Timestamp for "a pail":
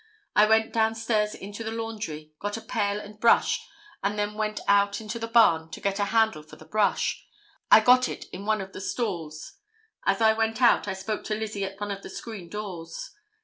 2.57-2.99